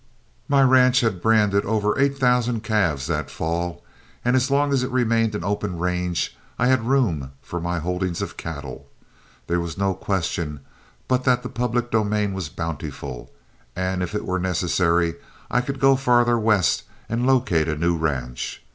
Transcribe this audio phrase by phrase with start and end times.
[0.47, 3.83] My ranch had branded over eight thousand calves that fall,
[4.25, 8.19] and as long as it remained an open range I had room for my holdings
[8.19, 8.87] of cattle.
[9.45, 10.61] There was no question
[11.07, 13.31] but that the public domain was bountiful,
[13.75, 15.17] and if it were necessary
[15.51, 18.63] I could go farther west and locate a new ranch.